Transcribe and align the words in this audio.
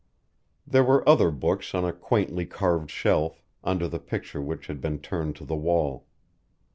There 0.65 0.83
were 0.83 1.07
other 1.07 1.29
books 1.29 1.75
on 1.75 1.85
a 1.85 1.93
quaintly 1.93 2.47
carved 2.47 2.89
shelf, 2.89 3.43
under 3.63 3.87
the 3.87 3.99
picture 3.99 4.41
which 4.41 4.65
had 4.65 4.81
been 4.81 4.97
turned 4.97 5.35
to 5.35 5.45
the 5.45 5.55
wall. 5.55 6.07